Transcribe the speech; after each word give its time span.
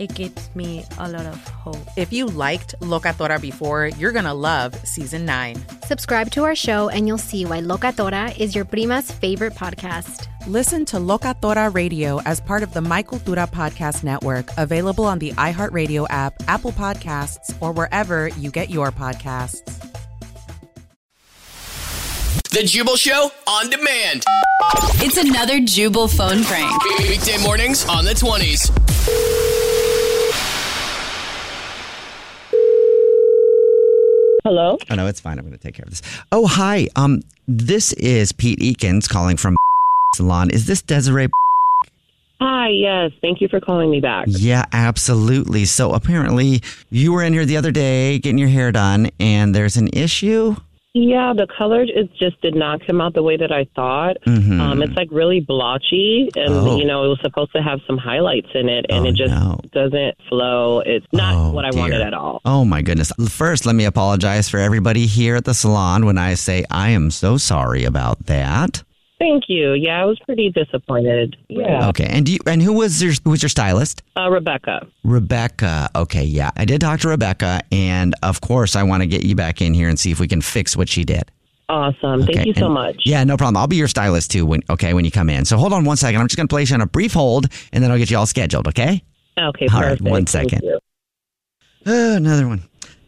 it 0.00 0.14
gives 0.14 0.48
me 0.56 0.82
a 0.98 1.08
lot 1.08 1.26
of 1.26 1.36
hope. 1.48 1.76
If 1.96 2.10
you 2.12 2.26
liked 2.26 2.74
Locatora 2.80 3.40
before, 3.40 3.88
you're 3.98 4.12
going 4.12 4.24
to 4.24 4.32
love 4.32 4.74
season 4.86 5.26
nine. 5.26 5.62
Subscribe 5.84 6.30
to 6.32 6.44
our 6.44 6.54
show 6.54 6.88
and 6.88 7.06
you'll 7.06 7.18
see 7.18 7.44
why 7.44 7.60
Locatora 7.60 8.36
is 8.38 8.54
your 8.54 8.64
prima's 8.64 9.10
favorite 9.12 9.52
podcast. 9.52 10.26
Listen 10.46 10.86
to 10.86 10.96
Locatora 10.96 11.72
Radio 11.74 12.18
as 12.22 12.40
part 12.40 12.62
of 12.62 12.72
the 12.72 12.80
My 12.80 13.02
Cultura 13.02 13.46
Podcast 13.48 14.02
Network, 14.02 14.48
available 14.56 15.04
on 15.04 15.18
the 15.18 15.32
iHeartRadio 15.32 16.06
app, 16.08 16.32
Apple 16.48 16.72
Podcasts, 16.72 17.54
or 17.60 17.72
wherever 17.72 18.28
you 18.28 18.50
get 18.50 18.70
your 18.70 18.90
podcasts. 18.90 19.60
The 22.50 22.64
Jubal 22.64 22.96
Show 22.96 23.30
on 23.46 23.68
demand. 23.68 24.24
It's 25.02 25.18
another 25.18 25.60
Jubal 25.60 26.08
phone 26.08 26.42
prank. 26.44 26.82
Weekday 27.00 27.40
mornings 27.42 27.86
on 27.86 28.04
the 28.04 28.12
20s. 28.12 29.29
Hello? 34.44 34.78
Oh 34.90 34.94
no, 34.94 35.06
it's 35.06 35.20
fine. 35.20 35.38
I'm 35.38 35.44
going 35.44 35.56
to 35.56 35.62
take 35.62 35.74
care 35.74 35.84
of 35.84 35.90
this. 35.90 36.02
Oh, 36.32 36.46
hi. 36.46 36.88
Um 36.96 37.22
this 37.48 37.92
is 37.94 38.32
Pete 38.32 38.60
Eakins 38.60 39.08
calling 39.08 39.36
from 39.36 39.56
Salon. 40.14 40.50
Is 40.50 40.66
this 40.66 40.82
Desiree 40.82 41.28
Hi, 42.40 42.68
yes. 42.68 43.10
Thank 43.20 43.42
you 43.42 43.48
for 43.48 43.60
calling 43.60 43.90
me 43.90 44.00
back. 44.00 44.24
Yeah, 44.28 44.64
absolutely. 44.72 45.66
So 45.66 45.92
apparently 45.92 46.62
you 46.90 47.12
were 47.12 47.22
in 47.22 47.34
here 47.34 47.44
the 47.44 47.58
other 47.58 47.70
day 47.70 48.18
getting 48.18 48.38
your 48.38 48.48
hair 48.48 48.72
done 48.72 49.10
and 49.20 49.54
there's 49.54 49.76
an 49.76 49.88
issue. 49.92 50.56
Yeah, 50.92 51.32
the 51.36 51.46
color 51.56 51.82
it 51.82 52.10
just 52.18 52.40
did 52.42 52.56
not 52.56 52.84
come 52.84 53.00
out 53.00 53.14
the 53.14 53.22
way 53.22 53.36
that 53.36 53.52
I 53.52 53.64
thought. 53.76 54.16
Mhm. 54.26 54.58
Um, 54.60 54.82
it's 54.82 54.94
like 54.96 55.06
really 55.12 55.38
blotchy, 55.38 56.28
and 56.34 56.52
Oh. 56.52 56.78
you 56.78 56.84
know 56.84 57.04
it 57.04 57.08
was 57.08 57.20
supposed 57.22 57.52
to 57.52 57.62
have 57.62 57.78
some 57.86 57.96
highlights 57.96 58.48
in 58.54 58.68
it, 58.68 58.86
and 58.88 59.06
Oh, 59.06 59.08
it 59.08 59.14
just 59.14 59.32
no. 59.32 59.60
doesn't 59.72 60.16
flow. 60.28 60.80
It's 60.84 61.06
not 61.12 61.34
Oh, 61.36 61.50
what 61.52 61.64
I 61.64 61.70
dear. 61.70 61.80
wanted 61.80 62.00
at 62.00 62.12
all. 62.12 62.40
Oh 62.44 62.64
my 62.64 62.82
goodness. 62.82 63.12
First, 63.28 63.66
let 63.66 63.76
me 63.76 63.84
apologize 63.84 64.48
for 64.48 64.58
everybody 64.58 65.06
here 65.06 65.36
at 65.36 65.44
the 65.44 65.54
salon 65.54 66.06
when 66.06 66.18
I 66.18 66.34
say 66.34 66.64
I 66.72 66.90
am 66.90 67.12
so 67.12 67.36
sorry 67.36 67.84
about 67.84 68.26
that. 68.26 68.82
Thank 69.20 69.44
you. 69.48 69.74
Yeah, 69.74 70.00
I 70.02 70.06
was 70.06 70.18
pretty 70.20 70.50
disappointed. 70.50 71.36
Yeah, 71.48 71.88
Okay. 71.90 72.06
And 72.08 72.24
do 72.26 72.32
you, 72.32 72.38
and 72.46 72.60
who 72.62 72.72
was 72.72 73.02
your 73.02 73.12
who 73.22 73.30
was 73.30 73.42
your 73.42 73.50
stylist? 73.50 74.02
uh, 74.16 74.30
Rebecca. 74.30 74.86
Rebecca. 75.04 75.90
Okay, 75.94 76.24
yeah. 76.24 76.50
I 76.56 76.64
did 76.64 76.80
talk 76.80 77.00
to 77.00 77.08
Rebecca 77.08 77.60
and 77.70 78.14
of 78.22 78.40
course 78.40 78.74
I 78.76 78.82
want 78.82 79.02
to 79.02 79.06
get 79.06 79.22
you 79.22 79.34
back 79.36 79.60
in 79.60 79.74
here 79.74 79.88
and 79.90 80.00
see 80.00 80.10
if 80.10 80.18
we 80.20 80.26
can 80.26 80.40
fix 80.40 80.74
what 80.76 80.88
she 80.88 81.04
did. 81.04 81.30
Awesome. 81.68 82.22
Thank 82.24 82.30
Okay, 82.38 82.44
you 82.48 82.54
so 82.54 82.64
and- 82.64 82.74
much. 82.74 83.02
Yeah, 83.04 83.22
no 83.24 83.36
problem. 83.36 83.58
I'll 83.58 83.66
be 83.68 83.76
your 83.76 83.88
stylist 83.88 84.30
too 84.30 84.46
when 84.46 84.60
okay, 84.70 84.94
when 84.94 85.04
you 85.04 85.10
come 85.10 85.28
in. 85.28 85.44
So 85.44 85.58
hold 85.58 85.74
on 85.74 85.84
one 85.84 85.98
second. 85.98 86.18
I'm 86.20 86.26
just 86.26 86.36
gonna 86.38 86.48
place 86.48 86.70
you 86.70 86.74
on 86.76 86.80
a 86.80 86.86
brief 86.86 87.12
hold 87.12 87.46
and 87.74 87.84
then 87.84 87.90
I'll 87.90 87.98
get 87.98 88.10
you 88.10 88.16
all 88.16 88.26
scheduled, 88.26 88.66
okay? 88.68 89.04
Okay, 89.38 89.66
All 89.72 89.80
right, 89.80 89.90
perfect. 89.98 90.02
one 90.02 90.24
Thank 90.24 90.50
second. 90.50 90.62
you. 90.64 90.78
Uh, 91.86 92.16
another 92.16 92.48
one. 92.48 92.62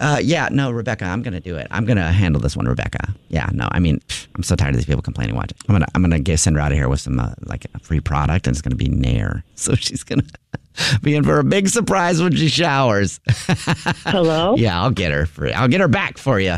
Uh, 0.00 0.18
yeah, 0.22 0.48
no, 0.50 0.70
Rebecca, 0.70 1.04
I'm 1.06 1.22
gonna 1.22 1.40
do 1.40 1.56
it. 1.56 1.66
I'm 1.70 1.84
gonna 1.86 2.12
handle 2.12 2.40
this 2.42 2.56
one, 2.56 2.66
Rebecca. 2.66 3.14
Yeah, 3.28 3.48
no, 3.52 3.68
I 3.72 3.78
mean, 3.78 4.00
pff, 4.08 4.23
I'm 4.34 4.42
so 4.42 4.56
tired 4.56 4.70
of 4.70 4.76
these 4.76 4.86
people 4.86 5.02
complaining. 5.02 5.36
Watch, 5.36 5.52
I'm 5.68 5.74
gonna, 5.74 5.86
I'm 5.94 6.02
gonna 6.02 6.18
get 6.18 6.38
send 6.38 6.56
her 6.56 6.62
out 6.62 6.72
of 6.72 6.78
here 6.78 6.88
with 6.88 7.00
some 7.00 7.20
uh, 7.20 7.34
like 7.44 7.66
a 7.74 7.78
free 7.78 8.00
product, 8.00 8.46
and 8.46 8.54
it's 8.54 8.62
gonna 8.62 8.74
be 8.76 8.88
Nair. 8.88 9.44
So 9.56 9.74
she's 9.76 10.02
gonna 10.02 10.24
be 11.02 11.14
in 11.14 11.22
for 11.24 11.38
a 11.38 11.44
big 11.44 11.68
surprise 11.68 12.20
when 12.20 12.34
she 12.34 12.48
showers. 12.48 13.20
Hello. 13.28 14.56
yeah, 14.56 14.80
I'll 14.80 14.90
get 14.90 15.12
her 15.12 15.26
for, 15.26 15.48
I'll 15.54 15.68
get 15.68 15.80
her 15.80 15.88
back 15.88 16.18
for 16.18 16.40
you. 16.40 16.56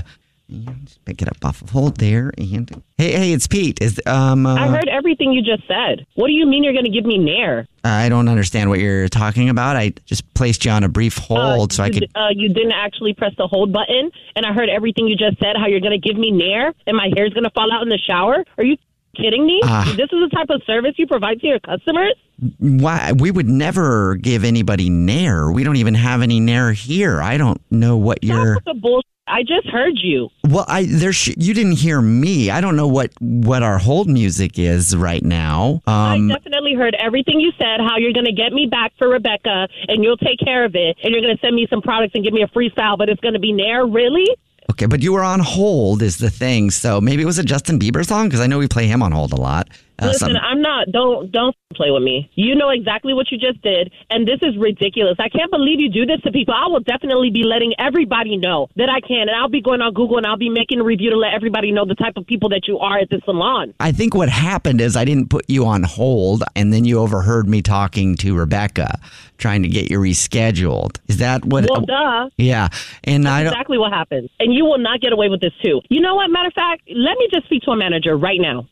Just 0.49 1.05
pick 1.05 1.23
it 1.23 1.29
up 1.29 1.45
off 1.45 1.61
of 1.61 1.71
hold 1.71 1.97
there, 1.97 2.33
and 2.39 2.71
hey, 2.99 3.13
hey, 3.13 3.33
it's 3.33 3.49
Pete. 3.49 3.83
Is 3.83 4.01
um, 4.07 4.47
uh, 4.47 4.55
I 4.55 4.69
heard 4.69 4.89
everything 4.89 5.33
you 5.33 5.43
just 5.43 5.67
said. 5.67 6.07
What 6.15 6.29
do 6.29 6.35
you 6.35 6.47
mean 6.47 6.63
you're 6.63 6.73
going 6.73 6.85
to 6.85 6.91
give 6.91 7.05
me 7.05 7.19
Nair? 7.19 7.67
I 7.83 8.09
don't 8.09 8.29
understand 8.29 8.71
what 8.71 8.79
you're 8.79 9.09
talking 9.09 9.49
about. 9.49 9.75
I 9.75 9.91
just 10.05 10.33
placed 10.35 10.65
you 10.65 10.71
on 10.71 10.85
a 10.85 10.89
brief 10.89 11.17
hold 11.19 11.73
so 11.73 11.83
I 11.83 11.91
could. 11.91 12.01
d- 12.03 12.09
uh, 12.15 12.29
you 12.33 12.49
didn't 12.49 12.73
actually 12.73 13.13
press 13.13 13.33
the 13.37 13.49
hold 13.49 13.73
button, 13.73 14.11
and 14.37 14.47
I 14.47 14.53
heard 14.53 14.69
everything 14.69 15.09
you 15.09 15.17
just 15.17 15.37
said. 15.41 15.57
How 15.57 15.67
you're 15.67 15.81
going 15.81 16.01
to 16.01 16.09
give 16.09 16.17
me 16.17 16.31
Nair, 16.31 16.73
and 16.87 16.97
my 16.97 17.11
hair's 17.17 17.33
going 17.35 17.45
to 17.45 17.51
fall 17.51 17.73
out 17.73 17.83
in 17.83 17.89
the 17.89 17.99
shower? 17.99 18.45
Are 18.57 18.65
you 18.65 18.77
kidding 19.17 19.45
me? 19.47 19.61
Ah. 19.65 19.93
this 19.97 20.11
is 20.13 20.21
the 20.21 20.31
type 20.33 20.51
of 20.51 20.63
service 20.65 20.93
you 20.97 21.09
provide 21.09 21.41
to 21.41 21.47
your 21.49 21.59
customers? 21.59 22.15
Why 22.59 23.13
we 23.19 23.33
would 23.33 23.49
never 23.49 24.15
give 24.15 24.45
anybody 24.45 24.91
Nair. 24.91 25.51
We 25.51 25.65
don't 25.65 25.77
even 25.77 25.95
have 25.95 26.23
any 26.23 26.39
Nair 26.39 26.73
here. 26.73 27.21
I 27.21 27.37
don't 27.37 27.61
know 27.73 27.97
what 27.97 28.23
you're. 28.23 28.55
That's 28.55 28.65
the 28.67 28.75
bullshit. 28.75 29.07
I 29.29 29.43
just 29.43 29.67
heard 29.69 29.95
you. 29.97 30.29
Well, 30.45 30.65
I 30.69 30.85
there 30.85 31.13
sh- 31.13 31.35
you 31.37 31.53
didn't 31.53 31.73
hear 31.73 32.01
me. 32.01 32.51
I 32.51 32.61
don't 32.61 32.77
know 32.77 32.87
what 32.87 33.13
what 33.21 33.63
our 33.63 33.79
hold 33.79 34.09
music 34.09 34.59
is 34.59 34.97
right 34.97 35.25
now. 35.25 35.83
Um, 35.87 36.31
I 36.31 36.35
definitely 36.35 36.75
heard 36.75 36.95
everything 36.95 37.41
you 37.41 37.53
said. 37.59 37.81
How 37.81 37.97
you're 37.99 38.13
going 38.13 38.27
to 38.27 38.33
get 38.33 38.53
me 38.53 38.67
back 38.67 38.93
for 38.99 39.09
Rebecca, 39.09 39.69
and 39.89 40.05
you'll 40.05 40.17
take 40.17 40.39
care 40.39 40.65
of 40.65 40.75
it, 40.75 40.97
and 41.03 41.13
you're 41.13 41.23
going 41.23 41.37
to 41.37 41.41
send 41.41 41.57
me 41.57 41.67
some 41.69 41.83
products 41.83 42.13
and 42.15 42.23
give 42.25 42.33
me 42.33 42.43
a 42.43 42.49
freestyle, 42.49 42.97
but 42.97 43.09
it's 43.09 43.21
going 43.21 43.35
to 43.35 43.41
be 43.41 43.53
Nair. 43.53 43.87
Really? 43.87 44.27
okay, 44.71 44.87
but 44.87 45.03
you 45.03 45.13
were 45.13 45.23
on 45.23 45.41
hold 45.41 46.03
is 46.03 46.19
the 46.19 46.31
thing. 46.31 46.71
So 46.71 47.01
maybe 47.01 47.23
it 47.23 47.27
was 47.27 47.39
a 47.39 47.45
Justin 47.45 47.79
Bieber 47.79 48.05
song 48.05 48.27
because 48.27 48.41
I 48.41 48.47
know 48.47 48.59
we 48.59 48.69
play 48.69 48.87
him 48.87 49.03
on 49.03 49.13
hold 49.13 49.33
a 49.33 49.37
lot. 49.37 49.69
Uh, 49.99 50.07
Listen, 50.07 50.33
some- 50.33 50.37
I'm 50.43 50.61
not. 50.61 50.91
Don't 50.93 51.31
don't 51.33 51.55
play 51.75 51.91
with 51.91 52.03
me. 52.03 52.31
You 52.35 52.55
know 52.55 52.71
exactly 52.71 53.13
what 53.15 53.31
you 53.31 53.39
just 53.39 53.61
did, 53.63 53.93
and 54.11 54.27
this 54.27 54.39
is 54.43 54.57
ridiculous. 54.59 55.17
I 55.19 55.29
can't 55.29 55.51
believe 55.51 55.81
you 55.81 55.91
do 55.91 56.07
this 56.07 56.21
to 56.23 56.33
people. 56.33 56.55
I 56.55 56.69
will 56.69 56.81
definitely 56.81 57.31
be 57.31 57.43
letting 57.45 57.75
everybody 57.79 58.37
know 58.37 58.69
that 58.77 58.89
I 58.89 59.01
can, 59.01 59.29
and 59.29 59.31
I'll 59.31 59.49
be 59.49 59.61
going 59.63 59.81
on 59.83 59.93
Google 59.95 60.19
and 60.19 60.27
I'll 60.27 60.37
be 60.37 60.49
making 60.51 60.81
a 60.81 60.85
review 60.85 61.11
to 61.11 61.17
let 61.17 61.35
everybody 61.35 61.73
know 61.73 61.85
the 61.85 61.95
type 61.95 62.17
of 62.17 62.27
people 62.27 62.49
that 62.51 62.63
you 62.69 62.79
are 62.79 62.99
at 62.99 63.09
the 63.11 63.21
salon. 63.25 63.75
I 63.81 63.93
think 63.93 64.15
what 64.15 64.29
happened 64.29 64.81
is 64.81 64.97
I 64.97 65.05
didn't 65.05 65.29
put 65.31 65.45
you 65.49 65.67
on 65.67 65.83
hold, 65.83 66.45
and 66.55 66.73
then 66.73 66.85
you 66.85 66.99
overheard 66.99 67.49
me 67.49 67.63
talking 67.63 68.17
to 68.17 68.37
Rebecca, 68.37 68.99
trying 69.39 69.63
to 69.63 69.69
get 69.69 69.91
you 69.91 69.99
rescheduled. 69.99 70.99
Is 71.09 71.19
that 71.19 71.45
what? 71.45 71.67
Well, 71.71 71.83
duh. 71.83 72.31
Yeah, 72.37 72.69
and 73.05 73.27
I 73.29 73.43
don't. 73.45 73.53
Exactly 73.53 73.79
what 73.79 73.93
happens, 73.93 74.31
and 74.41 74.55
you 74.55 74.65
will 74.65 74.79
not 74.79 75.01
get 75.01 75.13
away 75.13 75.29
with 75.29 75.41
this 75.41 75.53
too. 75.65 75.81
You 75.89 76.01
know 76.01 76.15
what? 76.15 76.31
Matter 76.31 76.49
of 76.49 76.55
fact, 76.55 76.83
let 76.89 77.17
me 77.19 77.29
just 77.33 77.47
speak 77.47 77.63
to 77.63 77.71
a 77.71 77.77
manager 77.77 78.17
right 78.17 78.41
now. 78.41 78.67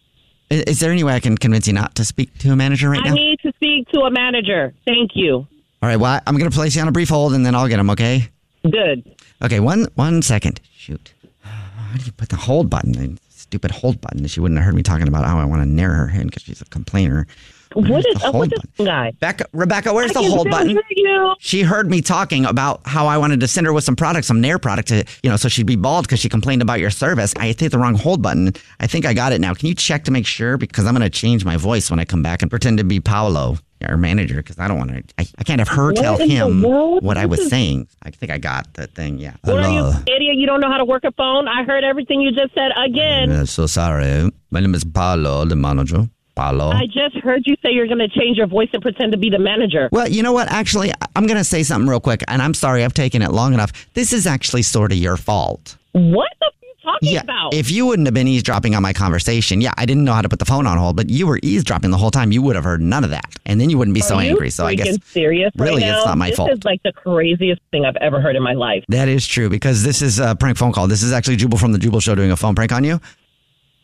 Is 0.50 0.81
there 0.81 0.93
any 0.93 1.02
way 1.02 1.14
I 1.14 1.20
can 1.20 1.37
convince 1.37 1.67
you 1.67 1.73
not 1.73 1.94
to 1.96 2.05
speak 2.05 2.37
to 2.38 2.52
a 2.52 2.56
manager 2.56 2.91
right 2.91 3.00
I 3.00 3.08
now? 3.08 3.12
I 3.12 3.14
need 3.14 3.41
to 3.41 3.52
speak 3.56 3.88
to 3.88 4.00
a 4.00 4.11
manager. 4.11 4.73
Thank 4.85 5.12
you. 5.14 5.46
All 5.82 5.88
right, 5.88 5.96
well, 5.96 6.20
I'm 6.26 6.37
going 6.37 6.50
to 6.50 6.55
place 6.55 6.76
you 6.76 6.82
on 6.82 6.88
a 6.88 6.93
brief 6.93 7.08
hold 7.08 7.35
and 7.35 7.44
then 7.44 7.55
I'll 7.55 7.69
get 7.69 7.79
him, 7.79 7.91
okay? 7.91 8.29
Good. 8.62 9.17
Okay, 9.43 9.61
one 9.61 9.88
one 9.94 10.23
second. 10.23 10.61
Shoot. 10.76 11.12
How 11.43 11.99
do 11.99 12.05
you 12.05 12.12
put 12.12 12.31
the 12.31 12.37
hold 12.37 12.70
button? 12.70 13.19
Stupid 13.29 13.70
hold 13.70 14.00
button. 14.00 14.26
She 14.26 14.41
wouldn't 14.41 14.58
have 14.58 14.64
heard 14.64 14.75
me 14.75 14.82
talking 14.82 15.06
about 15.08 15.25
how 15.25 15.38
I 15.38 15.44
want 15.44 15.62
to 15.62 15.69
nair 15.69 15.93
her 15.93 16.08
in 16.08 16.29
because 16.29 16.43
she's 16.43 16.62
a 16.62 16.64
complainer. 16.67 17.26
What 17.75 18.03
the 18.05 18.21
up 18.25 18.35
with 18.35 18.50
this 18.50 18.87
guy? 18.87 19.12
Becca, 19.21 19.47
Rebecca, 19.53 19.93
where's 19.93 20.11
I 20.17 20.23
the 20.23 20.29
hold 20.31 20.49
button? 20.50 20.71
you. 20.91 21.35
She 21.41 21.62
heard 21.62 21.91
me 21.91 22.00
talking 22.00 22.44
about 22.44 22.81
how 22.87 23.06
I 23.06 23.19
wanted 23.19 23.41
to 23.41 23.49
send 23.49 23.67
her 23.67 23.73
with 23.73 23.85
some 23.85 23.97
products, 23.97 24.26
some 24.29 24.41
Nair 24.41 24.59
product, 24.59 24.88
to, 24.88 25.05
you 25.23 25.31
know, 25.31 25.37
so 25.37 25.49
she'd 25.49 25.67
be 25.67 25.76
bald 25.76 26.06
because 26.06 26.21
she 26.21 26.29
complained 26.29 26.62
about 26.62 26.81
your 26.81 26.91
service. 26.91 27.35
I 27.37 27.49
hit 27.49 27.71
the 27.73 27.79
wrong 27.79 27.94
hold 27.97 28.23
button. 28.23 28.53
I 28.81 28.87
think 28.87 29.05
I 29.06 29.12
got 29.15 29.32
it 29.32 29.41
now. 29.41 29.55
Can 29.55 29.69
you 29.69 29.75
check 29.75 30.05
to 30.05 30.11
make 30.11 30.26
sure? 30.26 30.56
Because 30.56 30.87
I'm 30.87 30.94
going 30.94 31.03
to 31.03 31.11
change 31.11 31.44
my 31.44 31.56
voice 31.56 31.91
when 31.91 31.99
I 32.00 32.05
come 32.05 32.23
back 32.23 32.43
and 32.43 32.50
pretend 32.50 32.79
to 32.79 32.85
be 32.85 33.00
Paolo, 33.00 33.59
our 33.82 33.97
manager, 33.97 34.37
because 34.37 34.59
I 34.59 34.69
don't 34.69 34.79
want 34.79 34.91
to, 34.93 35.03
I, 35.19 35.27
I 35.38 35.44
can't 35.44 35.59
have 35.59 35.69
her 35.69 35.87
What 35.93 35.97
tell 35.97 36.17
him 36.17 36.62
what 36.62 37.17
I 37.19 37.27
was 37.27 37.41
is- 37.41 37.50
saying. 37.50 37.88
I 38.03 38.11
think 38.11 38.31
I 38.32 38.38
got 38.38 38.73
the 38.75 38.87
thing. 38.87 39.19
Yeah. 39.19 39.35
What 39.43 39.62
are 39.65 39.70
you, 39.70 39.88
idiot? 40.06 40.37
You 40.37 40.47
don't 40.47 40.61
know 40.61 40.70
how 40.70 40.79
to 40.79 40.85
work 40.85 41.05
a 41.05 41.12
phone? 41.12 41.49
I 41.49 41.65
heard 41.65 41.85
everything 41.85 42.20
you 42.20 42.31
just 42.32 42.55
said 42.55 42.70
again. 42.77 43.47
So 43.47 43.67
sorry. 43.67 44.31
My 44.50 44.61
name 44.61 44.75
is 44.75 44.85
Paolo, 44.85 45.44
the 45.44 45.56
manager. 45.56 46.09
Paolo. 46.34 46.70
I 46.70 46.86
just 46.86 47.16
heard 47.22 47.42
you 47.46 47.54
say 47.62 47.70
you're 47.72 47.86
going 47.86 47.98
to 47.98 48.08
change 48.08 48.36
your 48.36 48.46
voice 48.46 48.69
and 48.72 48.82
pretend 48.82 49.12
to 49.12 49.19
be 49.19 49.31
the 49.31 49.38
manager. 49.38 49.88
Well, 49.92 50.08
you 50.08 50.22
know 50.22 50.32
what? 50.32 50.48
Actually, 50.50 50.92
I'm 51.16 51.26
going 51.26 51.38
to 51.38 51.44
say 51.44 51.62
something 51.62 51.88
real 51.88 52.00
quick, 52.00 52.22
and 52.28 52.42
I'm 52.42 52.54
sorry 52.54 52.84
I've 52.84 52.94
taken 52.94 53.22
it 53.22 53.31
long 53.32 53.54
enough. 53.54 53.72
This 53.94 54.12
is 54.12 54.26
actually 54.26 54.62
sort 54.62 54.92
of 54.92 54.98
your 54.98 55.16
fault. 55.16 55.76
What 55.92 56.31
the 56.40 56.46
f- 56.46 56.52
are 56.52 56.66
you 56.66 56.75
talking 56.84 57.08
Yeah, 57.14 57.20
about? 57.22 57.54
if 57.54 57.70
you 57.70 57.86
wouldn't 57.86 58.06
have 58.08 58.14
been 58.14 58.26
eavesdropping 58.28 58.75
on 58.75 58.82
my 58.82 58.92
conversation, 58.92 59.60
yeah, 59.60 59.72
I 59.78 59.86
didn't 59.86 60.04
know 60.04 60.12
how 60.12 60.22
to 60.22 60.28
put 60.28 60.38
the 60.40 60.44
phone 60.44 60.66
on 60.66 60.76
hold, 60.76 60.96
but 60.96 61.08
you 61.08 61.26
were 61.26 61.38
eavesdropping 61.42 61.90
the 61.92 61.96
whole 61.96 62.10
time. 62.10 62.32
You 62.32 62.42
would 62.42 62.56
have 62.56 62.64
heard 62.64 62.81
none 62.82 63.04
of 63.04 63.10
that, 63.10 63.26
and 63.46 63.60
then 63.60 63.70
you 63.70 63.78
wouldn't 63.78 63.94
be 63.94 64.00
so 64.00 64.16
Are 64.16 64.22
you 64.25 64.31
angry. 64.31 64.50
So 64.50 64.66
I 64.66 64.75
guess 64.75 64.98
serious 65.04 65.52
really, 65.56 65.82
now? 65.82 65.98
it's 65.98 66.06
not 66.06 66.19
my 66.19 66.31
this 66.31 66.36
fault. 66.36 66.50
is 66.50 66.64
like 66.64 66.82
the 66.82 66.92
craziest 66.92 67.62
thing 67.70 67.84
I've 67.84 67.96
ever 67.96 68.20
heard 68.20 68.34
in 68.36 68.42
my 68.42 68.54
life. 68.54 68.84
that 68.88 69.08
is 69.08 69.26
true 69.26 69.48
because 69.48 69.82
this 69.84 70.02
is 70.02 70.19
a 70.19 70.34
prank 70.34 70.58
phone 70.58 70.72
call. 70.72 70.88
This 70.88 71.02
is 71.04 71.12
actually 71.12 71.36
Jubal 71.36 71.58
from 71.58 71.70
the 71.72 71.78
Jubal 71.78 72.00
Show 72.00 72.14
doing 72.16 72.32
a 72.32 72.36
phone 72.36 72.54
prank 72.56 72.72
on 72.72 72.82
you, 72.84 73.00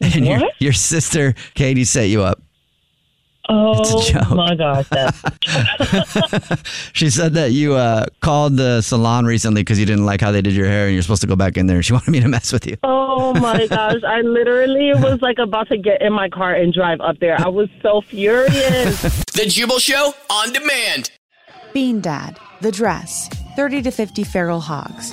and 0.00 0.26
your 0.26 0.40
What? 0.40 0.52
your 0.60 0.72
sister 0.72 1.34
Katie 1.54 1.84
set 1.84 2.08
you 2.08 2.22
up. 2.22 2.40
Oh 3.48 3.80
It's 3.80 4.10
a 4.10 4.12
joke. 4.12 4.30
my 4.30 4.54
gosh, 4.54 4.86
She 6.92 7.10
said 7.10 7.34
that 7.34 7.50
you 7.50 7.74
uh, 7.74 8.06
called 8.20 8.56
the 8.56 8.80
salon 8.80 9.24
recently 9.24 9.62
because 9.62 9.76
you 9.78 9.86
didn't 9.86 10.06
like 10.06 10.20
how 10.20 10.30
they 10.30 10.40
did 10.40 10.52
your 10.54 10.66
hair, 10.66 10.84
and 10.86 10.92
you're 10.94 11.02
supposed 11.02 11.22
to 11.22 11.26
go 11.26 11.34
back 11.34 11.56
in 11.56 11.66
there. 11.66 11.82
She 11.82 11.92
wanted 11.96 12.10
me 12.10 12.20
to 12.20 12.28
mess 12.28 12.52
with 12.52 12.64
you. 12.66 12.76
Oh 12.84 13.34
my 13.34 13.66
gosh, 13.66 14.02
I 14.06 14.20
literally 14.20 14.92
was 14.94 15.20
like 15.20 15.38
about 15.38 15.66
to 15.68 15.78
get 15.78 16.00
in 16.00 16.12
my 16.12 16.28
car 16.28 16.54
and 16.54 16.72
drive 16.72 17.00
up 17.00 17.18
there. 17.18 17.40
I 17.40 17.48
was 17.48 17.68
so 17.82 18.02
furious. 18.02 19.02
The 19.32 19.46
Jubal 19.48 19.80
Show 19.80 20.14
on 20.30 20.52
demand. 20.52 21.10
Bean 21.72 22.00
Dad, 22.00 22.38
The 22.60 22.70
Dress, 22.70 23.28
30 23.56 23.82
to 23.82 23.90
50 23.90 24.22
Feral 24.24 24.60
Hogs. 24.60 25.12